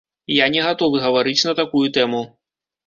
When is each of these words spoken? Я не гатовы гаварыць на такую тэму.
Я 0.43 0.47
не 0.55 0.63
гатовы 0.69 1.03
гаварыць 1.05 1.47
на 1.51 1.57
такую 1.61 1.87
тэму. 2.01 2.29